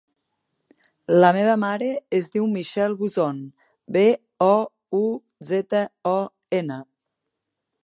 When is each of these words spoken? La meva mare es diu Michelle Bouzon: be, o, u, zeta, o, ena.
La 1.23 1.29
meva 1.37 1.57
mare 1.63 1.89
es 2.19 2.29
diu 2.37 2.47
Michelle 2.55 2.97
Bouzon: 3.03 3.43
be, 3.97 4.05
o, 4.49 4.57
u, 5.03 5.05
zeta, 5.53 5.85
o, 6.17 6.19
ena. 6.63 6.83